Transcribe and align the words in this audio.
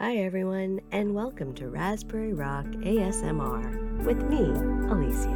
Hi, 0.00 0.16
everyone, 0.16 0.80
and 0.92 1.14
welcome 1.14 1.52
to 1.56 1.68
Raspberry 1.68 2.32
Rock 2.32 2.64
ASMR 2.64 4.02
with 4.06 4.22
me, 4.30 4.44
Alicia. 4.90 5.28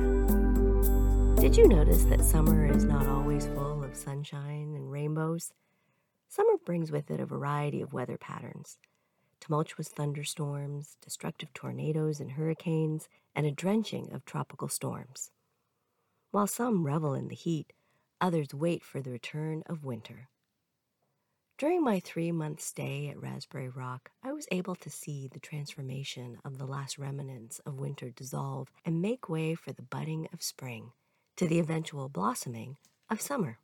Did 1.38 1.54
you 1.54 1.68
notice 1.68 2.04
that 2.04 2.24
summer 2.24 2.64
is 2.64 2.86
not 2.86 3.06
always 3.06 3.44
full 3.44 3.84
of 3.84 3.94
sunshine 3.94 4.72
and 4.74 4.90
rainbows? 4.90 5.52
Summer 6.30 6.54
brings 6.64 6.90
with 6.90 7.10
it 7.10 7.20
a 7.20 7.26
variety 7.26 7.82
of 7.82 7.92
weather 7.92 8.16
patterns 8.16 8.78
tumultuous 9.38 9.88
thunderstorms, 9.88 10.96
destructive 11.02 11.52
tornadoes 11.52 12.18
and 12.18 12.30
hurricanes, 12.32 13.06
and 13.36 13.44
a 13.44 13.50
drenching 13.50 14.10
of 14.14 14.24
tropical 14.24 14.68
storms. 14.68 15.30
While 16.30 16.46
some 16.46 16.86
revel 16.86 17.12
in 17.12 17.28
the 17.28 17.34
heat, 17.34 17.74
others 18.18 18.54
wait 18.54 18.82
for 18.82 19.02
the 19.02 19.10
return 19.10 19.62
of 19.66 19.84
winter. 19.84 20.30
During 21.56 21.84
my 21.84 22.00
three 22.00 22.32
month 22.32 22.60
stay 22.60 23.06
at 23.08 23.22
Raspberry 23.22 23.68
Rock, 23.68 24.10
I 24.24 24.32
was 24.32 24.48
able 24.50 24.74
to 24.74 24.90
see 24.90 25.28
the 25.28 25.38
transformation 25.38 26.38
of 26.44 26.58
the 26.58 26.66
last 26.66 26.98
remnants 26.98 27.60
of 27.60 27.78
winter 27.78 28.10
dissolve 28.10 28.72
and 28.84 29.00
make 29.00 29.28
way 29.28 29.54
for 29.54 29.72
the 29.72 29.82
budding 29.82 30.26
of 30.32 30.42
spring, 30.42 30.90
to 31.36 31.46
the 31.46 31.60
eventual 31.60 32.08
blossoming 32.08 32.76
of 33.08 33.20
summer. 33.20 33.58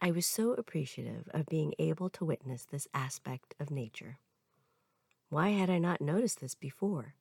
I 0.00 0.10
was 0.10 0.26
so 0.26 0.54
appreciative 0.54 1.28
of 1.32 1.46
being 1.46 1.74
able 1.78 2.10
to 2.10 2.24
witness 2.24 2.64
this 2.64 2.88
aspect 2.92 3.54
of 3.60 3.70
nature. 3.70 4.18
Why 5.28 5.50
had 5.50 5.70
I 5.70 5.78
not 5.78 6.00
noticed 6.00 6.40
this 6.40 6.56
before? 6.56 7.14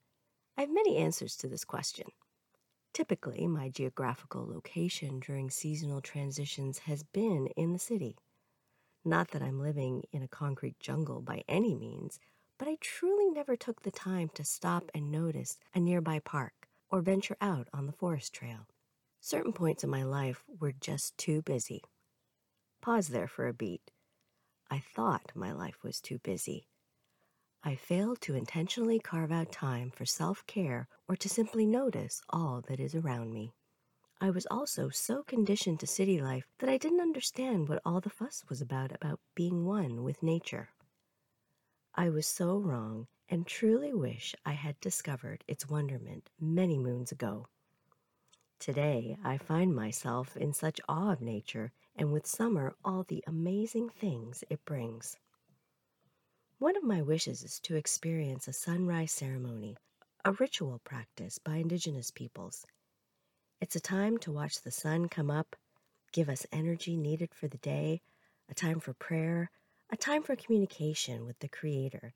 I 0.57 0.61
have 0.61 0.71
many 0.71 0.97
answers 0.97 1.35
to 1.37 1.47
this 1.47 1.63
question. 1.63 2.07
Typically, 2.91 3.45
my 3.45 3.69
geographical 3.69 4.47
location 4.47 5.19
during 5.19 5.51
seasonal 5.51 6.01
transitions 6.01 6.79
has 6.79 7.03
been 7.03 7.49
in 7.55 7.71
the 7.71 7.77
city. 7.77 8.17
Not 9.05 9.31
that 9.31 9.41
I'm 9.41 9.61
living 9.61 10.03
in 10.11 10.23
a 10.23 10.27
concrete 10.27 10.79
jungle 10.79 11.21
by 11.21 11.43
any 11.47 11.73
means, 11.73 12.19
but 12.57 12.67
I 12.67 12.77
truly 12.81 13.29
never 13.29 13.55
took 13.55 13.81
the 13.81 13.91
time 13.91 14.29
to 14.35 14.43
stop 14.43 14.91
and 14.93 15.09
notice 15.09 15.57
a 15.73 15.79
nearby 15.79 16.19
park 16.19 16.67
or 16.89 17.01
venture 17.01 17.37
out 17.39 17.69
on 17.73 17.85
the 17.85 17.93
forest 17.93 18.33
trail. 18.33 18.67
Certain 19.21 19.53
points 19.53 19.83
in 19.83 19.89
my 19.89 20.03
life 20.03 20.43
were 20.59 20.73
just 20.73 21.17
too 21.17 21.41
busy. 21.41 21.81
Pause 22.81 23.09
there 23.09 23.27
for 23.27 23.47
a 23.47 23.53
beat. 23.53 23.91
I 24.69 24.79
thought 24.79 25.31
my 25.33 25.51
life 25.51 25.83
was 25.83 25.99
too 25.99 26.19
busy. 26.19 26.67
I 27.63 27.75
failed 27.75 28.21
to 28.21 28.35
intentionally 28.35 28.99
carve 28.99 29.31
out 29.31 29.51
time 29.51 29.91
for 29.91 30.05
self 30.05 30.45
care 30.45 30.87
or 31.07 31.15
to 31.17 31.27
simply 31.29 31.65
notice 31.65 32.21
all 32.29 32.61
that 32.67 32.79
is 32.79 32.95
around 32.95 33.33
me. 33.33 33.53
I 34.21 34.31
was 34.31 34.45
also 34.51 34.89
so 34.89 35.23
conditioned 35.23 35.79
to 35.79 35.87
city 35.87 36.21
life 36.21 36.45
that 36.57 36.69
I 36.69 36.77
didn't 36.77 36.99
understand 36.99 37.69
what 37.69 37.81
all 37.85 38.01
the 38.01 38.09
fuss 38.09 38.43
was 38.49 38.59
about 38.59 38.93
about 38.93 39.21
being 39.33 39.63
one 39.63 40.03
with 40.03 40.21
nature. 40.21 40.71
I 41.95 42.09
was 42.09 42.27
so 42.27 42.57
wrong 42.57 43.07
and 43.29 43.47
truly 43.47 43.93
wish 43.93 44.35
I 44.45 44.51
had 44.51 44.77
discovered 44.81 45.45
its 45.47 45.69
wonderment 45.69 46.31
many 46.37 46.77
moons 46.77 47.13
ago. 47.13 47.47
Today, 48.59 49.17
I 49.23 49.37
find 49.37 49.73
myself 49.73 50.35
in 50.35 50.51
such 50.51 50.81
awe 50.89 51.13
of 51.13 51.21
nature 51.21 51.71
and 51.95 52.11
with 52.11 52.27
summer 52.27 52.75
all 52.83 53.03
the 53.03 53.23
amazing 53.25 53.87
things 53.87 54.43
it 54.49 54.65
brings. 54.65 55.15
One 56.57 56.75
of 56.75 56.83
my 56.83 57.01
wishes 57.01 57.41
is 57.41 57.57
to 57.61 57.77
experience 57.77 58.49
a 58.49 58.53
sunrise 58.53 59.13
ceremony, 59.13 59.77
a 60.25 60.33
ritual 60.33 60.79
practice 60.83 61.39
by 61.39 61.55
indigenous 61.55 62.11
peoples 62.11 62.65
it's 63.61 63.75
a 63.75 63.81
time 63.81 64.17
to 64.19 64.31
watch 64.31 64.61
the 64.61 64.71
sun 64.71 65.09
come 65.09 65.29
up, 65.29 65.55
give 66.13 66.29
us 66.29 66.47
energy 66.51 66.95
needed 66.95 67.33
for 67.33 67.47
the 67.47 67.57
day, 67.57 68.01
a 68.49 68.53
time 68.53 68.79
for 68.79 68.93
prayer, 68.93 69.51
a 69.89 69.97
time 69.97 70.23
for 70.23 70.35
communication 70.35 71.25
with 71.25 71.37
the 71.39 71.49
Creator, 71.49 72.13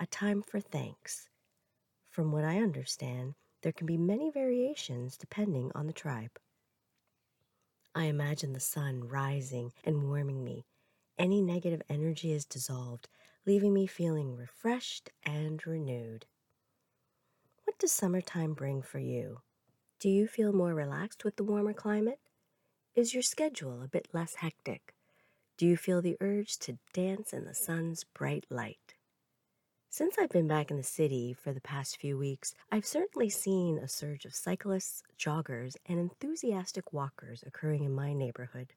a 0.00 0.06
time 0.06 0.42
for 0.42 0.58
thanks. 0.58 1.28
From 2.10 2.32
what 2.32 2.44
I 2.44 2.56
understand, 2.56 3.34
there 3.62 3.72
can 3.72 3.86
be 3.86 3.96
many 3.96 4.30
variations 4.30 5.16
depending 5.16 5.70
on 5.74 5.86
the 5.86 5.92
tribe. 5.92 6.38
I 7.94 8.04
imagine 8.04 8.52
the 8.52 8.60
sun 8.60 9.06
rising 9.06 9.72
and 9.84 10.08
warming 10.08 10.42
me. 10.42 10.64
Any 11.18 11.40
negative 11.40 11.82
energy 11.88 12.32
is 12.32 12.44
dissolved, 12.44 13.08
leaving 13.46 13.72
me 13.74 13.86
feeling 13.86 14.36
refreshed 14.36 15.10
and 15.24 15.64
renewed. 15.66 16.26
What 17.64 17.78
does 17.78 17.92
summertime 17.92 18.54
bring 18.54 18.82
for 18.82 18.98
you? 18.98 19.40
Do 20.00 20.08
you 20.08 20.26
feel 20.26 20.54
more 20.54 20.74
relaxed 20.74 21.26
with 21.26 21.36
the 21.36 21.44
warmer 21.44 21.74
climate? 21.74 22.20
Is 22.94 23.12
your 23.12 23.22
schedule 23.22 23.82
a 23.82 23.86
bit 23.86 24.08
less 24.14 24.36
hectic? 24.36 24.94
Do 25.58 25.66
you 25.66 25.76
feel 25.76 26.00
the 26.00 26.16
urge 26.22 26.58
to 26.60 26.78
dance 26.94 27.34
in 27.34 27.44
the 27.44 27.52
sun's 27.52 28.04
bright 28.04 28.46
light? 28.48 28.94
Since 29.90 30.16
I've 30.18 30.30
been 30.30 30.48
back 30.48 30.70
in 30.70 30.78
the 30.78 30.82
city 30.82 31.34
for 31.34 31.52
the 31.52 31.60
past 31.60 31.98
few 31.98 32.16
weeks, 32.16 32.54
I've 32.72 32.86
certainly 32.86 33.28
seen 33.28 33.76
a 33.76 33.88
surge 33.88 34.24
of 34.24 34.34
cyclists, 34.34 35.02
joggers, 35.18 35.76
and 35.84 35.98
enthusiastic 35.98 36.94
walkers 36.94 37.44
occurring 37.46 37.84
in 37.84 37.92
my 37.94 38.14
neighborhood. 38.14 38.72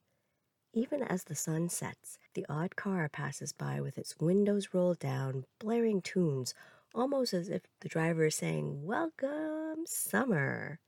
Even 0.73 1.01
as 1.03 1.23
the 1.23 1.35
sun 1.35 1.69
sets, 1.69 2.17
the 2.33 2.45
odd 2.49 2.75
car 2.75 3.07
passes 3.07 3.53
by 3.53 3.79
with 3.79 3.97
its 3.97 4.19
windows 4.19 4.73
rolled 4.73 4.99
down, 4.99 5.45
blaring 5.57 6.01
tunes, 6.01 6.53
almost 6.93 7.33
as 7.33 7.47
if 7.47 7.61
the 7.79 7.87
driver 7.87 8.25
is 8.25 8.35
saying, 8.35 8.83
Welcome, 8.83 9.85
summer. 9.85 10.81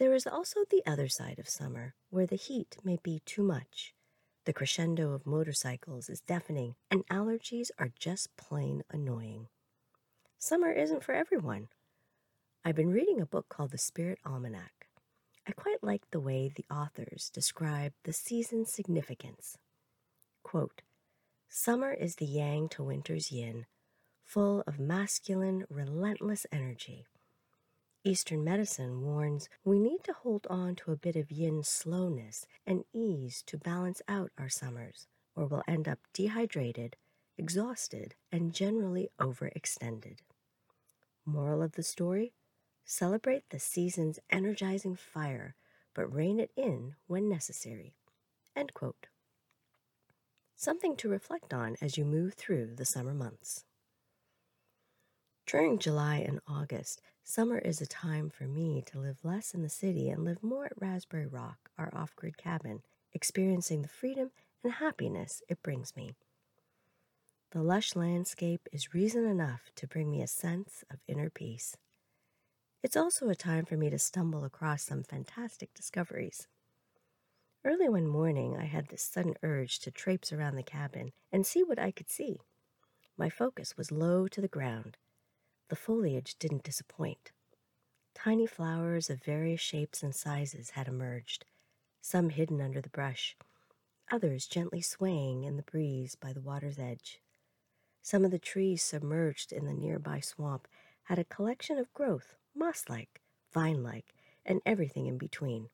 There 0.00 0.14
is 0.14 0.26
also 0.26 0.60
the 0.64 0.82
other 0.86 1.08
side 1.08 1.38
of 1.38 1.46
summer, 1.46 1.94
where 2.08 2.26
the 2.26 2.34
heat 2.34 2.78
may 2.82 2.96
be 3.02 3.20
too 3.26 3.42
much. 3.42 3.92
The 4.46 4.54
crescendo 4.54 5.12
of 5.12 5.26
motorcycles 5.26 6.08
is 6.08 6.22
deafening, 6.22 6.76
and 6.90 7.06
allergies 7.08 7.70
are 7.78 7.92
just 7.98 8.34
plain 8.38 8.82
annoying. 8.90 9.48
Summer 10.38 10.72
isn't 10.72 11.04
for 11.04 11.12
everyone. 11.12 11.68
I've 12.64 12.76
been 12.76 12.94
reading 12.94 13.20
a 13.20 13.26
book 13.26 13.50
called 13.50 13.72
The 13.72 13.76
Spirit 13.76 14.18
Almanac. 14.24 14.88
I 15.46 15.52
quite 15.52 15.84
like 15.84 16.10
the 16.10 16.18
way 16.18 16.48
the 16.48 16.64
authors 16.74 17.28
describe 17.28 17.92
the 18.04 18.14
season's 18.14 18.72
significance. 18.72 19.58
Quote, 20.42 20.80
Summer 21.50 21.92
is 21.92 22.14
the 22.14 22.24
yang 22.24 22.70
to 22.70 22.82
winter's 22.82 23.30
yin, 23.30 23.66
full 24.24 24.64
of 24.66 24.80
masculine, 24.80 25.66
relentless 25.68 26.46
energy. 26.50 27.04
Eastern 28.02 28.42
medicine 28.42 29.02
warns 29.02 29.50
we 29.62 29.78
need 29.78 30.02
to 30.04 30.14
hold 30.14 30.46
on 30.48 30.74
to 30.74 30.90
a 30.90 30.96
bit 30.96 31.16
of 31.16 31.30
yin 31.30 31.62
slowness 31.62 32.46
and 32.66 32.84
ease 32.94 33.42
to 33.46 33.58
balance 33.58 34.00
out 34.08 34.30
our 34.38 34.48
summers, 34.48 35.06
or 35.36 35.44
we'll 35.44 35.62
end 35.68 35.86
up 35.86 35.98
dehydrated, 36.14 36.96
exhausted, 37.36 38.14
and 38.32 38.54
generally 38.54 39.10
overextended. 39.20 40.20
Moral 41.26 41.62
of 41.62 41.72
the 41.72 41.82
story 41.82 42.32
celebrate 42.86 43.50
the 43.50 43.58
season's 43.58 44.18
energizing 44.30 44.96
fire, 44.96 45.54
but 45.94 46.12
rein 46.12 46.40
it 46.40 46.50
in 46.56 46.94
when 47.06 47.28
necessary. 47.28 47.92
Something 50.56 50.96
to 50.96 51.08
reflect 51.08 51.52
on 51.52 51.76
as 51.82 51.98
you 51.98 52.04
move 52.06 52.32
through 52.34 52.74
the 52.76 52.84
summer 52.86 53.14
months. 53.14 53.64
During 55.50 55.80
July 55.80 56.18
and 56.18 56.38
August, 56.46 57.02
summer 57.24 57.58
is 57.58 57.80
a 57.80 57.86
time 57.86 58.30
for 58.30 58.44
me 58.44 58.84
to 58.86 59.00
live 59.00 59.24
less 59.24 59.52
in 59.52 59.62
the 59.62 59.68
city 59.68 60.08
and 60.08 60.24
live 60.24 60.44
more 60.44 60.66
at 60.66 60.80
Raspberry 60.80 61.26
Rock, 61.26 61.72
our 61.76 61.92
off 61.92 62.14
grid 62.14 62.38
cabin, 62.38 62.82
experiencing 63.12 63.82
the 63.82 63.88
freedom 63.88 64.30
and 64.62 64.74
happiness 64.74 65.42
it 65.48 65.60
brings 65.60 65.96
me. 65.96 66.14
The 67.50 67.64
lush 67.64 67.96
landscape 67.96 68.68
is 68.70 68.94
reason 68.94 69.24
enough 69.24 69.72
to 69.74 69.88
bring 69.88 70.08
me 70.08 70.22
a 70.22 70.28
sense 70.28 70.84
of 70.88 71.00
inner 71.08 71.30
peace. 71.30 71.76
It's 72.84 72.96
also 72.96 73.28
a 73.28 73.34
time 73.34 73.64
for 73.64 73.76
me 73.76 73.90
to 73.90 73.98
stumble 73.98 74.44
across 74.44 74.84
some 74.84 75.02
fantastic 75.02 75.74
discoveries. 75.74 76.46
Early 77.64 77.88
one 77.88 78.06
morning, 78.06 78.56
I 78.56 78.66
had 78.66 78.86
this 78.86 79.02
sudden 79.02 79.34
urge 79.42 79.80
to 79.80 79.90
traipse 79.90 80.32
around 80.32 80.54
the 80.54 80.62
cabin 80.62 81.10
and 81.32 81.44
see 81.44 81.64
what 81.64 81.80
I 81.80 81.90
could 81.90 82.08
see. 82.08 82.38
My 83.18 83.28
focus 83.28 83.76
was 83.76 83.90
low 83.90 84.28
to 84.28 84.40
the 84.40 84.46
ground 84.46 84.96
the 85.70 85.76
foliage 85.76 86.34
didn't 86.40 86.64
disappoint. 86.64 87.30
Tiny 88.12 88.44
flowers 88.44 89.08
of 89.08 89.22
various 89.22 89.60
shapes 89.60 90.02
and 90.02 90.12
sizes 90.12 90.70
had 90.70 90.88
emerged, 90.88 91.44
some 92.00 92.30
hidden 92.30 92.60
under 92.60 92.80
the 92.80 92.90
brush, 92.90 93.36
others 94.10 94.48
gently 94.48 94.82
swaying 94.82 95.44
in 95.44 95.56
the 95.56 95.62
breeze 95.62 96.16
by 96.16 96.32
the 96.32 96.40
water's 96.40 96.78
edge. 96.78 97.22
Some 98.02 98.24
of 98.24 98.32
the 98.32 98.38
trees 98.38 98.82
submerged 98.82 99.52
in 99.52 99.64
the 99.64 99.72
nearby 99.72 100.18
swamp 100.18 100.66
had 101.04 101.20
a 101.20 101.24
collection 101.24 101.78
of 101.78 101.94
growth, 101.94 102.34
moss 102.52 102.86
like, 102.88 103.20
vine 103.52 103.84
like, 103.84 104.12
and 104.44 104.60
everything 104.66 105.06
in 105.06 105.18
between. 105.18 105.68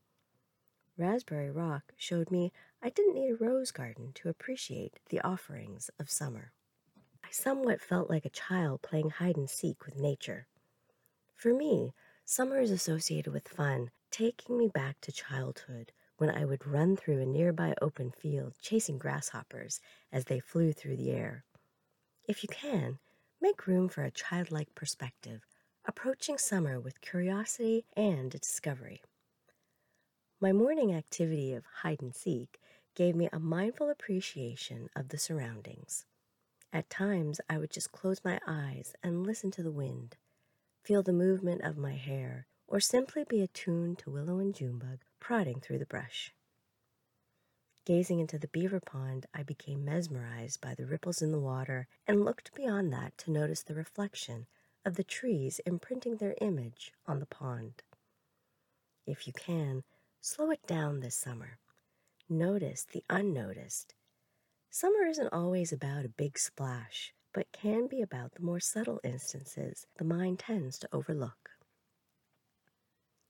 Raspberry 0.98 1.50
Rock 1.50 1.94
showed 1.96 2.30
me 2.30 2.52
I 2.82 2.90
didn't 2.90 3.14
need 3.14 3.30
a 3.30 3.36
rose 3.36 3.70
garden 3.70 4.12
to 4.16 4.28
appreciate 4.28 5.00
the 5.08 5.22
offerings 5.22 5.88
of 5.98 6.10
summer. 6.10 6.52
I 7.26 7.30
somewhat 7.32 7.80
felt 7.80 8.08
like 8.08 8.24
a 8.24 8.30
child 8.30 8.82
playing 8.82 9.10
hide 9.10 9.36
and 9.36 9.50
seek 9.50 9.84
with 9.84 9.98
nature. 9.98 10.46
For 11.34 11.52
me, 11.52 11.92
summer 12.24 12.60
is 12.60 12.70
associated 12.70 13.32
with 13.32 13.48
fun, 13.48 13.90
taking 14.10 14.56
me 14.56 14.68
back 14.68 15.00
to 15.02 15.12
childhood 15.12 15.92
when 16.16 16.30
I 16.30 16.44
would 16.44 16.66
run 16.66 16.96
through 16.96 17.20
a 17.20 17.26
nearby 17.26 17.74
open 17.82 18.12
field 18.12 18.54
chasing 18.62 18.98
grasshoppers 18.98 19.80
as 20.12 20.26
they 20.26 20.40
flew 20.40 20.72
through 20.72 20.96
the 20.96 21.10
air. 21.10 21.44
If 22.28 22.42
you 22.42 22.48
can, 22.48 22.98
Make 23.38 23.66
room 23.66 23.90
for 23.90 24.02
a 24.02 24.10
childlike 24.10 24.74
perspective, 24.74 25.42
approaching 25.84 26.38
summer 26.38 26.80
with 26.80 27.02
curiosity 27.02 27.84
and 27.94 28.30
discovery. 28.30 29.02
My 30.40 30.52
morning 30.52 30.94
activity 30.94 31.52
of 31.52 31.64
hide 31.82 32.00
and 32.00 32.14
seek 32.14 32.58
gave 32.94 33.14
me 33.14 33.28
a 33.30 33.38
mindful 33.38 33.90
appreciation 33.90 34.88
of 34.96 35.10
the 35.10 35.18
surroundings. 35.18 36.06
At 36.72 36.90
times, 36.90 37.40
I 37.48 37.58
would 37.58 37.70
just 37.70 37.92
close 37.92 38.24
my 38.24 38.40
eyes 38.46 38.94
and 39.02 39.26
listen 39.26 39.50
to 39.52 39.62
the 39.62 39.70
wind, 39.70 40.16
feel 40.82 41.02
the 41.02 41.12
movement 41.12 41.62
of 41.62 41.76
my 41.76 41.94
hair, 41.94 42.46
or 42.66 42.80
simply 42.80 43.24
be 43.24 43.42
attuned 43.42 43.98
to 44.00 44.10
willow 44.10 44.38
and 44.38 44.54
Junebug 44.54 44.98
prodding 45.20 45.60
through 45.60 45.78
the 45.78 45.86
brush. 45.86 46.32
Gazing 47.84 48.18
into 48.18 48.38
the 48.38 48.48
beaver 48.48 48.80
pond, 48.80 49.26
I 49.32 49.44
became 49.44 49.84
mesmerized 49.84 50.60
by 50.60 50.74
the 50.74 50.86
ripples 50.86 51.22
in 51.22 51.30
the 51.30 51.38
water 51.38 51.86
and 52.06 52.24
looked 52.24 52.52
beyond 52.54 52.92
that 52.92 53.16
to 53.18 53.30
notice 53.30 53.62
the 53.62 53.74
reflection 53.74 54.48
of 54.84 54.96
the 54.96 55.04
trees 55.04 55.60
imprinting 55.64 56.16
their 56.16 56.34
image 56.40 56.92
on 57.06 57.20
the 57.20 57.26
pond. 57.26 57.82
If 59.06 59.28
you 59.28 59.32
can, 59.32 59.84
slow 60.20 60.50
it 60.50 60.66
down 60.66 60.98
this 60.98 61.14
summer. 61.14 61.58
Notice 62.28 62.84
the 62.84 63.04
unnoticed. 63.08 63.94
Summer 64.78 65.06
isn't 65.06 65.32
always 65.32 65.72
about 65.72 66.04
a 66.04 66.10
big 66.10 66.38
splash, 66.38 67.14
but 67.32 67.50
can 67.50 67.86
be 67.86 68.02
about 68.02 68.34
the 68.34 68.42
more 68.42 68.60
subtle 68.60 69.00
instances 69.02 69.86
the 69.96 70.04
mind 70.04 70.38
tends 70.38 70.78
to 70.78 70.88
overlook. 70.92 71.48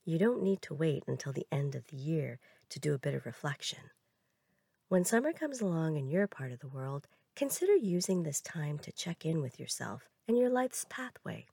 You 0.04 0.18
don't 0.18 0.42
need 0.42 0.60
to 0.62 0.74
wait 0.74 1.04
until 1.06 1.32
the 1.32 1.46
end 1.52 1.76
of 1.76 1.86
the 1.86 1.96
year 1.96 2.40
to 2.70 2.80
do 2.80 2.94
a 2.94 2.98
bit 2.98 3.14
of 3.14 3.24
reflection. 3.24 3.78
When 4.88 5.04
summer 5.04 5.32
comes 5.32 5.60
along 5.60 5.96
in 5.96 6.08
your 6.08 6.26
part 6.26 6.50
of 6.50 6.58
the 6.58 6.66
world, 6.66 7.06
consider 7.36 7.76
using 7.76 8.24
this 8.24 8.40
time 8.40 8.80
to 8.80 8.90
check 8.90 9.24
in 9.24 9.40
with 9.40 9.60
yourself 9.60 10.08
and 10.26 10.36
your 10.36 10.50
life's 10.50 10.84
pathway. 10.88 11.46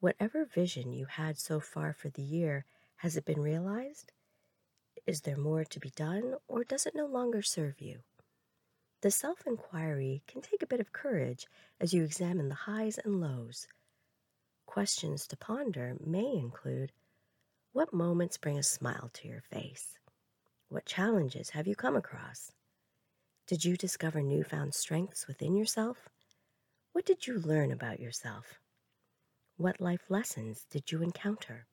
Whatever 0.00 0.46
vision 0.46 0.94
you 0.94 1.04
had 1.04 1.36
so 1.36 1.60
far 1.60 1.92
for 1.92 2.08
the 2.08 2.22
year, 2.22 2.64
has 2.96 3.18
it 3.18 3.26
been 3.26 3.42
realized? 3.42 4.12
Is 5.06 5.20
there 5.20 5.36
more 5.36 5.64
to 5.66 5.78
be 5.78 5.90
done, 5.90 6.36
or 6.48 6.64
does 6.64 6.86
it 6.86 6.94
no 6.94 7.04
longer 7.04 7.42
serve 7.42 7.82
you? 7.82 7.98
The 9.06 9.12
self 9.12 9.46
inquiry 9.46 10.24
can 10.26 10.42
take 10.42 10.62
a 10.62 10.66
bit 10.66 10.80
of 10.80 10.92
courage 10.92 11.46
as 11.80 11.94
you 11.94 12.02
examine 12.02 12.48
the 12.48 12.56
highs 12.66 12.98
and 12.98 13.20
lows. 13.20 13.68
Questions 14.66 15.28
to 15.28 15.36
ponder 15.36 15.94
may 16.04 16.34
include 16.34 16.90
what 17.70 17.94
moments 17.94 18.36
bring 18.36 18.58
a 18.58 18.64
smile 18.64 19.08
to 19.12 19.28
your 19.28 19.42
face? 19.42 20.00
What 20.70 20.86
challenges 20.86 21.50
have 21.50 21.68
you 21.68 21.76
come 21.76 21.94
across? 21.94 22.50
Did 23.46 23.64
you 23.64 23.76
discover 23.76 24.22
newfound 24.22 24.74
strengths 24.74 25.28
within 25.28 25.54
yourself? 25.54 26.08
What 26.90 27.06
did 27.06 27.28
you 27.28 27.38
learn 27.38 27.70
about 27.70 28.00
yourself? 28.00 28.58
What 29.56 29.80
life 29.80 30.10
lessons 30.10 30.66
did 30.68 30.90
you 30.90 31.00
encounter? 31.00 31.68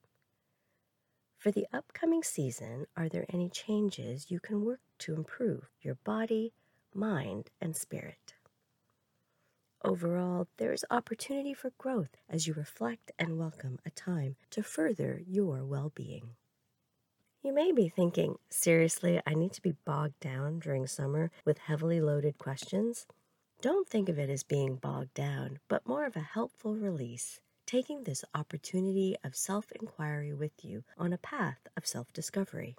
For 1.40 1.50
the 1.50 1.66
upcoming 1.74 2.22
season, 2.22 2.86
are 2.96 3.10
there 3.10 3.26
any 3.34 3.50
changes 3.50 4.30
you 4.30 4.40
can 4.40 4.64
work 4.64 4.82
to 5.00 5.16
improve 5.16 5.72
your 5.82 5.96
body, 5.96 6.54
mind, 6.96 7.50
and 7.62 7.76
spirit? 7.76 8.34
Overall, 9.84 10.48
there 10.58 10.72
is 10.72 10.86
opportunity 10.90 11.54
for 11.54 11.72
growth 11.78 12.16
as 12.30 12.48
you 12.48 12.54
reflect 12.54 13.12
and 13.20 13.38
welcome 13.38 13.80
a 13.86 13.90
time 13.90 14.38
to 14.52 14.64
further 14.64 15.22
your 15.28 15.66
well 15.66 15.92
being. 15.94 16.36
You 17.42 17.54
may 17.54 17.74
be 17.74 17.90
thinking, 17.90 18.38
seriously, 18.50 19.22
I 19.28 19.34
need 19.34 19.52
to 19.52 19.62
be 19.62 19.76
bogged 19.84 20.22
down 20.22 20.60
during 20.60 20.88
summer 20.88 21.32
with 21.44 21.58
heavily 21.58 22.00
loaded 22.00 22.38
questions? 22.38 23.06
Don't 23.62 23.90
think 23.90 24.08
of 24.08 24.18
it 24.18 24.30
as 24.30 24.44
being 24.44 24.78
bogged 24.78 25.14
down, 25.14 25.60
but 25.68 25.86
more 25.86 26.06
of 26.06 26.16
a 26.16 26.22
helpful 26.22 26.76
release, 26.78 27.42
taking 27.66 28.04
this 28.04 28.24
opportunity 28.34 29.18
of 29.26 29.36
self 29.36 29.70
inquiry 29.74 30.34
with 30.34 30.64
you 30.64 30.86
on 30.98 31.12
a 31.12 31.18
path 31.18 31.68
of 31.76 31.86
self 31.86 32.14
discovery. 32.14 32.78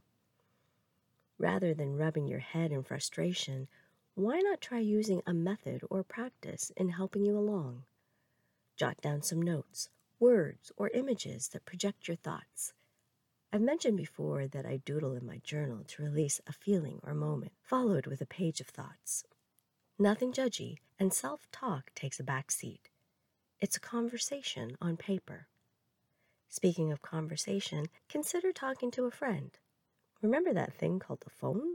Rather 1.37 1.75
than 1.75 1.97
rubbing 1.99 2.27
your 2.27 2.39
head 2.39 2.73
in 2.73 2.83
frustration 2.83 3.69
why 4.17 4.39
not 4.39 4.61
try 4.61 4.79
using 4.79 5.23
a 5.27 5.35
method 5.35 5.83
or 5.91 6.05
practice 6.05 6.71
in 6.77 6.91
helping 6.91 7.25
you 7.25 7.37
along? 7.37 7.83
Jot 8.77 9.01
down 9.01 9.23
some 9.23 9.43
notes, 9.43 9.91
words, 10.21 10.71
or 10.77 10.89
images 10.91 11.49
that 11.49 11.65
project 11.65 12.07
your 12.07 12.17
thoughts. 12.17 12.73
I've 13.53 13.61
mentioned 13.61 13.97
before 13.97 14.47
that 14.47 14.67
I 14.67 14.77
doodle 14.79 15.15
in 15.15 15.27
my 15.27 15.39
journal 15.39 15.83
to 15.89 16.03
release 16.03 16.41
a 16.47 16.53
feeling 16.53 17.01
or 17.03 17.15
moment, 17.15 17.53
followed 17.61 18.07
with 18.07 18.21
a 18.21 18.27
page 18.27 18.61
of 18.61 18.69
thoughts. 18.69 19.25
Nothing 19.99 20.33
judgy, 20.33 20.79
and 20.99 21.13
self 21.13 21.49
talk 21.51 21.93
takes 21.95 22.21
a 22.21 22.25
back 22.25 22.51
seat. 22.51 22.91
It's 23.61 23.77
a 23.77 23.81
conversation 23.81 24.77
on 24.81 24.97
paper. 24.97 25.49
Speaking 26.49 26.93
of 26.93 27.03
conversation, 27.03 27.87
consider 28.09 28.53
talking 28.53 28.93
to 28.93 29.07
a 29.07 29.11
friend. 29.11 29.51
Remember 30.23 30.53
that 30.53 30.75
thing 30.75 31.01
called 31.01 31.21
the 31.21 31.31
phone? 31.31 31.75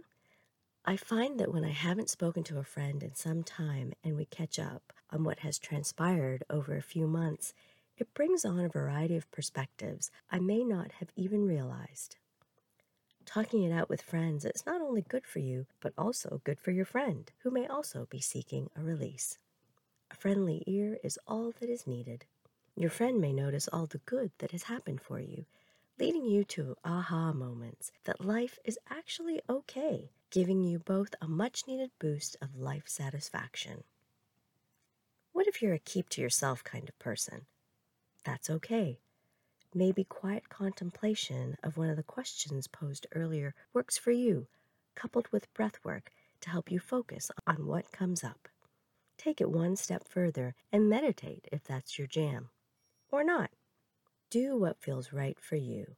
I 0.90 0.98
find 0.98 1.40
that 1.40 1.54
when 1.54 1.64
I 1.64 1.70
haven't 1.70 2.10
spoken 2.10 2.42
to 2.46 2.58
a 2.58 2.64
friend 2.64 3.04
in 3.04 3.14
some 3.14 3.44
time 3.44 3.94
and 4.04 4.16
we 4.16 4.26
catch 4.26 4.58
up 4.58 4.92
on 5.12 5.24
what 5.24 5.42
has 5.42 5.60
transpired 5.60 6.44
over 6.50 6.76
a 6.76 6.82
few 6.82 7.06
months, 7.06 7.54
it 7.96 8.16
brings 8.16 8.44
on 8.44 8.60
a 8.60 8.70
variety 8.70 9.16
of 9.16 9.30
perspectives 9.30 10.10
I 10.32 10.40
may 10.40 10.64
not 10.64 10.94
have 10.94 11.10
even 11.16 11.46
realized. 11.46 12.16
Talking 13.24 13.62
it 13.62 13.72
out 13.72 13.88
with 13.88 14.02
friends 14.02 14.46
is 14.46 14.66
not 14.66 14.82
only 14.82 15.04
good 15.04 15.28
for 15.28 15.38
you, 15.38 15.68
but 15.80 15.94
also 15.96 16.42
good 16.44 16.60
for 16.60 16.72
your 16.72 16.86
friend, 16.86 17.32
who 17.44 17.52
may 17.52 17.68
also 17.68 18.08
be 18.10 18.20
seeking 18.20 18.72
a 18.76 18.82
release. 18.82 19.38
A 20.10 20.16
friendly 20.16 20.64
ear 20.66 20.98
is 21.04 21.20
all 21.28 21.54
that 21.60 21.70
is 21.70 21.86
needed. 21.86 22.26
Your 22.76 22.90
friend 22.90 23.22
may 23.22 23.32
notice 23.32 23.70
all 23.72 23.86
the 23.86 24.02
good 24.08 24.32
that 24.40 24.54
has 24.54 24.64
happened 24.64 25.02
for 25.02 25.20
you, 25.20 25.46
leading 26.00 26.26
you 26.26 26.46
to 26.46 26.76
aha 26.86 27.34
moments 27.34 27.92
that 28.06 28.24
life 28.24 28.58
is 28.64 28.80
actually 28.90 29.42
okay 29.50 30.10
giving 30.32 30.64
you 30.64 30.80
both 30.80 31.14
a 31.22 31.28
much 31.28 31.64
needed 31.68 31.92
boost 32.00 32.38
of 32.42 32.56
life 32.56 32.84
satisfaction. 32.86 33.84
What 35.34 35.48
if 35.48 35.62
you're 35.62 35.74
a 35.74 35.80
keep 35.80 36.08
to 36.10 36.22
yourself 36.22 36.64
kind 36.64 36.88
of 36.88 36.98
person? 37.00 37.48
That's 38.24 38.50
okay. 38.50 39.00
Maybe 39.74 40.04
quiet 40.04 40.48
contemplation 40.50 41.58
of 41.64 41.78
one 41.78 41.90
of 41.90 41.98
the 41.98 42.04
questions 42.04 42.68
posed 42.68 43.08
earlier 43.14 43.54
works 43.74 43.98
for 43.98 44.12
you, 44.12 44.48
coupled 44.96 45.28
with 45.32 45.54
breath 45.54 45.80
work 45.84 46.12
to 46.42 46.50
help 46.50 46.72
you 46.72 46.80
focus 46.80 47.30
on 47.46 47.68
what 47.68 47.92
comes 47.92 48.24
up. 48.24 48.48
Take 49.18 49.42
it 49.42 49.52
one 49.52 49.76
step 49.76 50.08
further 50.08 50.56
and 50.72 50.90
meditate 50.90 51.48
if 51.52 51.64
that's 51.64 51.98
your 51.98 52.08
jam. 52.08 52.50
Or 53.12 53.24
not. 53.24 53.50
Do 54.32 54.56
what 54.56 54.80
feels 54.80 55.12
right 55.12 55.40
for 55.40 55.56
you. 55.56 55.96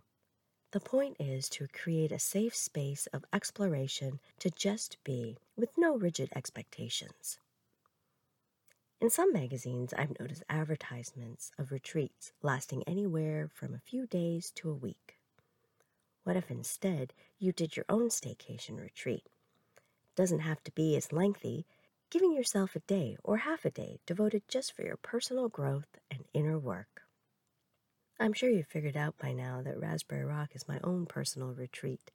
The 0.72 0.80
point 0.80 1.18
is 1.20 1.50
to 1.50 1.68
create 1.68 2.14
a 2.14 2.20
safe 2.20 2.56
space 2.56 3.06
of 3.08 3.26
exploration 3.34 4.22
to 4.40 4.50
just 4.50 4.96
be, 5.04 5.38
with 5.58 5.78
no 5.78 5.98
rigid 5.98 6.30
expectations. 6.34 7.40
In 9.02 9.10
some 9.10 9.34
magazines, 9.34 9.94
I've 9.94 10.18
noticed 10.18 10.44
advertisements 10.48 11.52
of 11.60 11.74
retreats 11.74 12.32
lasting 12.42 12.84
anywhere 12.88 13.50
from 13.54 13.74
a 13.74 13.80
few 13.80 14.08
days 14.08 14.50
to 14.56 14.70
a 14.70 14.76
week. 14.76 15.18
What 16.24 16.38
if 16.38 16.50
instead 16.50 17.12
you 17.38 17.52
did 17.52 17.76
your 17.76 17.86
own 17.90 18.08
staycation 18.08 18.80
retreat? 18.80 19.28
Doesn't 20.16 20.40
have 20.40 20.64
to 20.64 20.72
be 20.72 20.96
as 20.96 21.12
lengthy, 21.12 21.66
giving 22.10 22.32
yourself 22.32 22.78
a 22.78 22.80
day 22.80 23.18
or 23.26 23.38
half 23.38 23.66
a 23.66 23.72
day 23.72 24.00
devoted 24.06 24.44
just 24.48 24.72
for 24.74 24.84
your 24.84 24.96
personal 24.96 25.50
growth 25.50 25.98
and 26.10 26.24
inner 26.34 26.58
work. 26.58 27.02
I'm 28.22 28.34
sure 28.34 28.52
you've 28.52 28.68
figured 28.68 28.96
out 28.96 29.18
by 29.18 29.34
now 29.34 29.64
that 29.64 29.80
Raspberry 29.80 30.26
Rock 30.26 30.52
is 30.54 30.68
my 30.68 30.80
own 30.84 31.08
personal 31.08 31.56
retreat. 31.56 32.12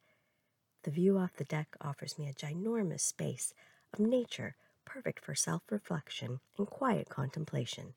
The 0.85 0.93
view 0.93 1.19
off 1.19 1.35
the 1.35 1.43
deck 1.43 1.77
offers 1.81 2.17
me 2.17 2.29
a 2.29 2.33
ginormous 2.33 3.01
space 3.01 3.53
of 3.93 3.99
nature 3.99 4.55
perfect 4.85 5.25
for 5.25 5.35
self 5.35 5.63
reflection 5.69 6.39
and 6.59 6.69
quiet 6.69 7.09
contemplation. 7.09 7.95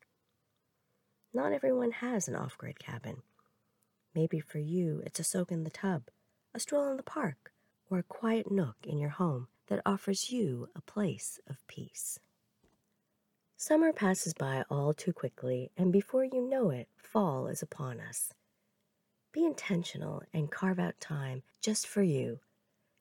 Not 1.32 1.52
everyone 1.52 1.92
has 1.92 2.26
an 2.26 2.34
off 2.34 2.58
grid 2.58 2.80
cabin. 2.80 3.18
Maybe 4.12 4.40
for 4.40 4.58
you, 4.58 5.00
it's 5.06 5.20
a 5.20 5.24
soak 5.24 5.52
in 5.52 5.62
the 5.62 5.70
tub, 5.70 6.08
a 6.52 6.58
stroll 6.58 6.90
in 6.90 6.96
the 6.96 7.04
park, 7.04 7.52
or 7.88 8.00
a 8.00 8.02
quiet 8.02 8.50
nook 8.50 8.78
in 8.82 8.98
your 8.98 9.10
home 9.10 9.46
that 9.68 9.82
offers 9.86 10.32
you 10.32 10.66
a 10.74 10.80
place 10.80 11.38
of 11.48 11.64
peace. 11.68 12.18
Summer 13.62 13.92
passes 13.92 14.32
by 14.32 14.64
all 14.70 14.94
too 14.94 15.12
quickly, 15.12 15.70
and 15.76 15.92
before 15.92 16.24
you 16.24 16.40
know 16.40 16.70
it, 16.70 16.88
fall 16.96 17.46
is 17.46 17.60
upon 17.60 18.00
us. 18.00 18.32
Be 19.32 19.44
intentional 19.44 20.22
and 20.32 20.50
carve 20.50 20.78
out 20.78 20.98
time 20.98 21.42
just 21.60 21.86
for 21.86 22.02
you. 22.02 22.40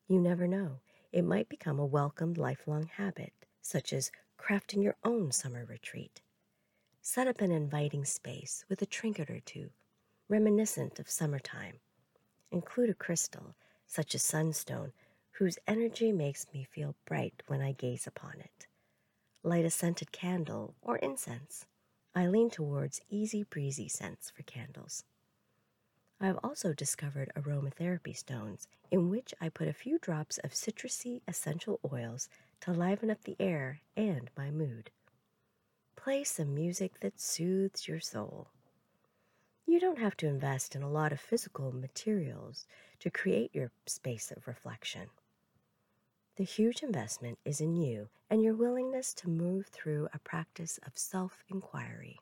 You 0.10 0.20
never 0.20 0.48
know, 0.48 0.82
it 1.14 1.22
might 1.22 1.48
become 1.48 1.80
a 1.80 1.86
welcomed 1.86 2.38
lifelong 2.38 2.90
habit, 2.98 3.32
such 3.62 3.94
as 3.94 4.12
crafting 4.38 4.84
your 4.84 4.98
own 5.06 5.32
summer 5.32 5.64
retreat. 5.64 6.20
Set 7.02 7.26
up 7.26 7.40
an 7.40 7.54
inviting 7.54 8.04
space 8.04 8.66
with 8.68 8.82
a 8.82 8.86
trinket 8.86 9.30
or 9.30 9.40
two, 9.40 9.70
reminiscent 10.28 11.00
of 11.00 11.10
summertime. 11.10 11.80
Include 12.52 12.90
a 12.90 12.94
crystal, 12.94 13.56
such 13.88 14.14
as 14.14 14.24
sunstone, 14.24 14.92
whose 15.32 15.58
energy 15.68 16.12
makes 16.12 16.48
me 16.54 16.68
feel 16.70 16.98
bright 17.06 17.44
when 17.48 17.62
I 17.62 17.72
gaze 17.72 18.06
upon 18.06 18.42
it 18.42 18.68
light 19.44 19.66
a 19.66 19.70
scented 19.70 20.12
candle 20.12 20.76
or 20.82 20.98
incense, 20.98 21.66
I 22.14 22.28
lean 22.28 22.50
towards 22.50 23.02
easy 23.10 23.44
breezy 23.44 23.88
scents 23.88 24.30
for 24.30 24.44
candles. 24.44 25.04
I 26.20 26.28
have 26.28 26.40
also 26.44 26.74
discovered 26.74 27.32
aromatherapy 27.38 28.16
stones 28.16 28.68
in 28.92 29.10
which 29.10 29.34
I 29.40 29.48
put 29.48 29.70
a 29.70 29.74
few 29.74 30.00
drops 30.00 30.38
of 30.40 30.52
citrusy 30.52 31.22
essential 31.28 31.80
oils 31.92 32.28
to 32.62 32.74
liven 32.74 33.10
up 33.10 33.24
the 33.24 33.38
air 33.40 33.80
and 33.96 34.30
my 34.38 34.52
mood. 34.52 34.92
Play 35.96 36.26
some 36.26 36.54
music 36.54 37.00
that 37.00 37.22
soothes 37.22 37.88
your 37.88 38.02
soul. 38.02 38.50
You 39.66 39.80
don't 39.80 40.00
have 40.00 40.18
to 40.18 40.28
invest 40.28 40.76
in 40.76 40.82
a 40.82 40.90
lot 40.90 41.14
of 41.14 41.22
physical 41.22 41.72
materials 41.72 42.66
to 43.00 43.10
create 43.10 43.54
your 43.54 43.72
space 43.86 44.32
of 44.32 44.48
reflection. 44.48 45.10
The 46.40 46.46
huge 46.46 46.84
investment 46.84 47.38
is 47.44 47.60
in 47.60 47.76
you 47.76 48.08
and 48.30 48.42
your 48.42 48.54
willingness 48.54 49.14
to 49.16 49.28
move 49.30 49.68
through 49.68 50.08
a 50.14 50.20
practice 50.20 50.80
of 50.88 50.98
self 50.98 51.44
inquiry. 51.50 52.18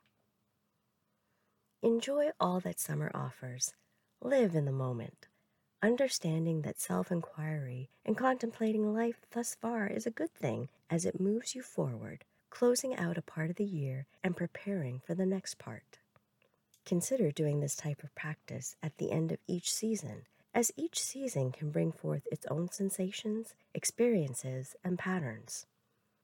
Enjoy 1.84 2.32
all 2.40 2.58
that 2.58 2.80
summer 2.80 3.12
offers 3.14 3.74
Live 4.20 4.56
in 4.56 4.64
the 4.64 4.72
moment, 4.72 5.28
understanding 5.84 6.62
that 6.62 6.80
self 6.80 7.12
inquiry 7.12 7.90
and 8.04 8.16
contemplating 8.16 8.92
life 8.92 9.24
thus 9.30 9.54
far 9.54 9.86
is 9.86 10.04
a 10.04 10.10
good 10.10 10.34
thing 10.34 10.68
as 10.90 11.04
it 11.04 11.20
moves 11.20 11.54
you 11.54 11.62
forward, 11.62 12.24
closing 12.50 12.96
out 12.96 13.16
a 13.16 13.22
part 13.22 13.50
of 13.50 13.56
the 13.56 13.64
year 13.64 14.08
and 14.24 14.36
preparing 14.36 14.98
for 14.98 15.14
the 15.14 15.26
next 15.26 15.58
part. 15.58 16.00
Consider 16.84 17.30
doing 17.30 17.60
this 17.60 17.76
type 17.76 18.02
of 18.02 18.12
practice 18.16 18.74
at 18.82 18.98
the 18.98 19.12
end 19.12 19.30
of 19.30 19.38
each 19.46 19.72
season, 19.72 20.22
as 20.54 20.72
each 20.76 21.00
season 21.00 21.52
can 21.52 21.70
bring 21.70 21.92
forth 21.92 22.26
its 22.30 22.46
own 22.46 22.70
sensations, 22.70 23.54
experiences, 23.74 24.74
and 24.82 24.98
patterns. 24.98 25.66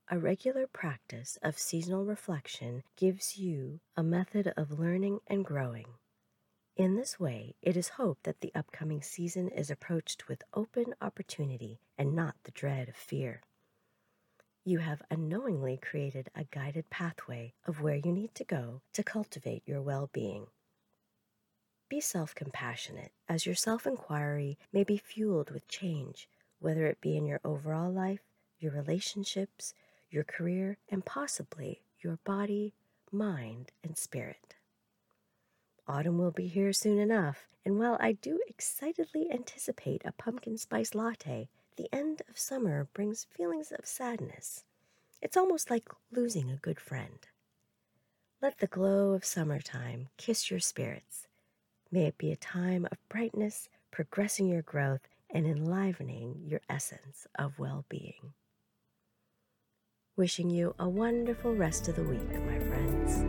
A 0.09 0.19
regular 0.19 0.67
practice 0.67 1.39
of 1.43 1.59
seasonal 1.59 2.05
reflection 2.05 2.83
gives 2.97 3.39
you 3.39 3.81
a 3.97 4.03
method 4.03 4.53
of 4.57 4.79
learning 4.79 5.21
and 5.27 5.45
growing 5.45 5.87
in 6.77 6.97
this 6.97 7.21
way, 7.21 7.55
it 7.63 7.77
is 7.77 7.91
hoped 7.91 8.25
that 8.25 8.41
the 8.41 8.53
upcoming 8.53 9.01
season 9.01 9.49
is 9.49 9.71
approached 9.71 10.27
with 10.27 10.43
open 10.55 10.95
opportunity 11.01 11.79
and 11.97 12.17
not 12.17 12.35
the 12.43 12.51
dread 12.51 12.89
of 12.89 12.97
fear. 12.97 13.43
You 14.65 14.79
have 14.79 15.03
unknowingly 15.09 15.77
created 15.77 16.31
a 16.35 16.45
guided 16.45 16.91
pathway 16.91 17.55
of 17.65 17.81
where 17.81 17.95
you 17.95 18.11
need 18.11 18.35
to 18.35 18.45
go 18.45 18.81
to 18.93 19.05
cultivate 19.05 19.63
your 19.67 19.83
well 19.83 20.11
being. 20.13 20.49
Be 21.89 22.01
self 22.01 22.35
compassionate, 22.35 23.13
as 23.29 23.45
your 23.47 23.55
self 23.55 23.87
inquiry 23.87 24.59
may 24.73 24.85
be 24.85 24.97
fueled 24.97 25.51
with 25.51 25.69
change, 25.69 26.29
whether 26.59 26.87
it 26.87 27.01
be 27.01 27.17
in 27.17 27.27
your 27.27 27.41
overall 27.45 27.93
life, 27.93 28.23
your 28.59 28.73
relationships, 28.73 29.75
your 30.11 30.25
career, 30.25 30.79
and 30.91 31.05
possibly 31.05 31.83
your 32.01 32.19
body, 32.25 32.73
mind, 33.13 33.71
and 33.83 33.99
spirit. 33.99 34.55
Autumn 35.87 36.17
will 36.17 36.31
be 36.31 36.47
here 36.47 36.73
soon 36.73 36.99
enough, 36.99 37.49
and 37.65 37.79
while 37.79 37.99
I 38.01 38.13
do 38.13 38.41
excitedly 38.49 39.31
anticipate 39.31 40.03
a 40.05 40.13
pumpkin 40.13 40.57
spice 40.57 40.95
latte, 40.95 41.51
the 41.77 41.89
end 41.93 42.23
of 42.31 42.39
summer 42.39 42.89
brings 42.95 43.25
feelings 43.25 43.73
of 43.73 43.87
sadness. 43.87 44.65
It's 45.21 45.37
almost 45.37 45.71
like 45.71 45.89
losing 46.11 46.51
a 46.51 46.57
good 46.57 46.81
friend. 46.81 47.19
Let 48.41 48.59
the 48.59 48.67
glow 48.67 49.13
of 49.13 49.25
summertime 49.25 50.09
kiss 50.17 50.51
your 50.51 50.61
spirits. 50.61 51.27
May 51.95 52.07
it 52.07 52.19
be 52.19 52.33
a 52.33 52.37
time 52.37 52.89
of 52.91 52.99
brightness, 53.09 53.69
progressing 53.93 54.49
your 54.49 54.63
growth, 54.63 55.03
and 55.31 55.47
enlivening 55.47 56.43
your 56.45 56.61
essence 56.69 57.29
of 57.39 57.57
well 57.57 57.85
being. 57.89 58.33
Wishing 60.17 60.51
you 60.51 60.75
a 60.77 60.89
wonderful 60.89 61.55
rest 61.55 61.87
of 61.87 61.95
the 61.95 62.03
week, 62.03 62.29
my 62.47 62.59
friends. 62.59 63.23